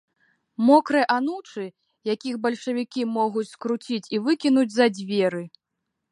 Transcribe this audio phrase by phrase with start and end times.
[0.67, 1.65] Мокрыя анучы,
[2.13, 5.43] якіх бальшавікі могуць скруціць і выкінуць за дзверы.